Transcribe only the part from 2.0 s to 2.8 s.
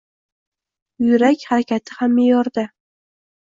ham me’yorida.